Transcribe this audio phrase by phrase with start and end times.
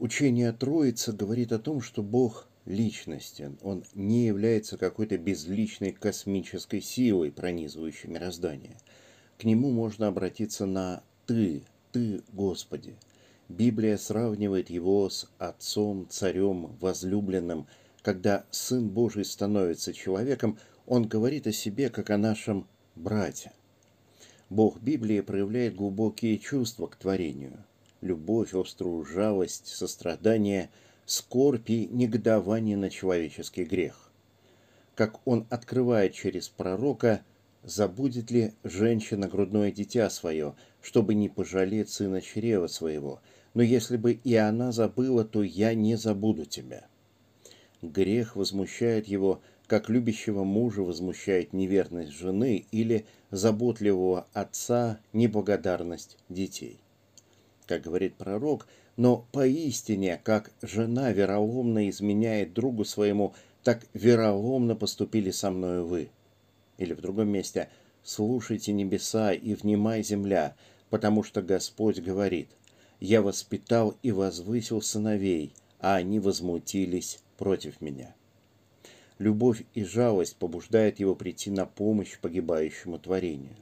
[0.00, 3.58] Учение Троицы говорит о том, что Бог личностен.
[3.62, 8.76] Он не является какой-то безличной космической силой, пронизывающей мироздание.
[9.38, 11.62] К нему можно обратиться на «ты»,
[11.92, 12.96] «ты, Господи».
[13.48, 17.68] Библия сравнивает его с Отцом, Царем, Возлюбленным.
[18.02, 22.66] Когда Сын Божий становится человеком, он говорит о себе, как о нашем
[22.96, 23.52] брате.
[24.50, 27.64] Бог Библии проявляет глубокие чувства к творению.
[28.04, 30.70] Любовь, острую жалость, сострадание,
[31.04, 34.12] скорбь и негодование на человеческий грех.
[34.94, 37.22] Как он открывает через пророка,
[37.64, 43.20] забудет ли женщина грудное дитя свое, чтобы не пожалеть сына чрева своего–
[43.54, 46.86] но если бы и она забыла, то я не забуду тебя.
[47.80, 56.80] Грех возмущает его, как любящего мужа возмущает неверность жены или заботливого отца неблагодарность детей.
[57.66, 65.50] Как говорит пророк, но поистине, как жена вероломно изменяет другу своему, так вероломно поступили со
[65.50, 66.10] мною вы.
[66.78, 67.68] Или в другом месте
[68.02, 70.54] «Слушайте небеса и внимай земля,
[70.90, 72.48] потому что Господь говорит–
[73.00, 78.14] я воспитал и возвысил сыновей, а они возмутились против меня.
[79.18, 83.54] Любовь и жалость побуждают его прийти на помощь погибающему творению.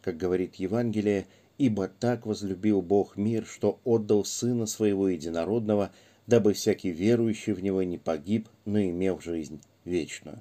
[0.00, 1.26] Как говорит Евангелие,
[1.60, 5.92] «Ибо так возлюбил Бог мир, что отдал Сына Своего Единородного,
[6.26, 10.40] дабы всякий верующий в Него не погиб, но имел жизнь вечную».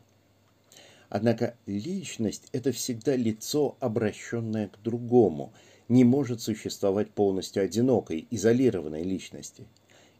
[1.10, 5.52] Однако личность– это всегда лицо, обращенное к другому–
[5.90, 9.68] не может существовать полностью одинокой, изолированной личности.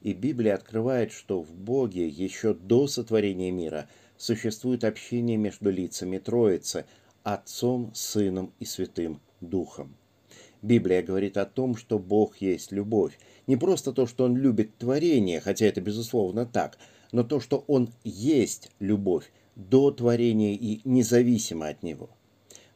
[0.02, 6.86] И Библия открывает, что в Боге еще до сотворения мира существует общение между лицами Троицы–
[7.24, 9.96] Отцом, Сыном и Святым Духом.
[10.62, 13.18] Библия говорит о том, что Бог есть любовь.
[13.48, 16.78] Не просто то, что Он любит творение, хотя это безусловно так,
[17.12, 22.10] но то, что Он есть любовь до творения и независимо от него.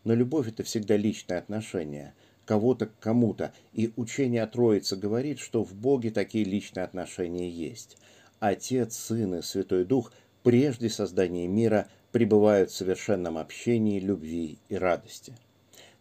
[0.03, 2.13] Но любовь– это всегда личное отношение–
[2.46, 7.97] кого-то к кому-то, и учение о Троице говорит, что в Боге такие личные отношения есть.
[8.40, 10.12] Отец, Сын и Святой Дух
[10.44, 15.34] прежде создания мира пребывают в совершенном общении, любви и радости.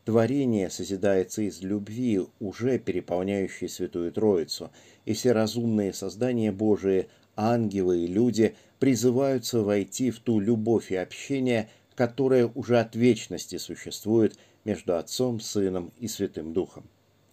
[0.04, 4.70] Творение созидается из любви, уже переполняющей Святую Троицу,
[5.04, 11.70] и все разумные создания Божии, ангелы и люди призываются войти в ту любовь и общение,
[11.94, 16.84] которое уже от вечности существует– между Отцом, Сыном и Святым Духом.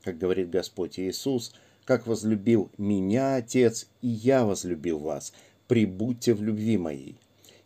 [0.03, 1.53] Как говорит Господь Иисус,
[1.85, 5.33] как возлюбил меня Отец, и я возлюбил вас,
[5.67, 7.15] прибудьте в любви моей.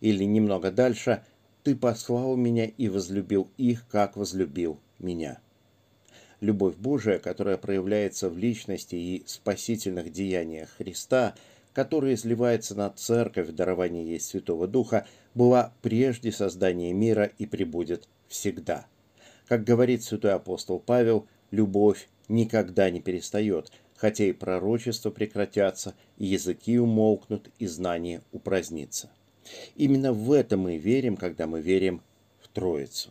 [0.02, 1.24] Или немного дальше,
[1.64, 5.40] ты послал меня и возлюбил их, как возлюбил меня.
[6.42, 11.36] Любовь Божия, которая проявляется в личности и спасительных деяниях Христа,
[11.74, 18.08] которая изливается на церковь в даровании ей Святого Духа, была прежде создания мира и пребудет
[18.28, 18.86] всегда–
[19.48, 26.80] как говорит святой апостол Павел, любовь никогда не перестает, хотя и пророчества прекратятся, и языки
[26.80, 29.12] умолкнут, и знание упразднится.
[29.76, 32.02] Именно в это мы верим, когда мы верим
[32.42, 33.10] в Троицу.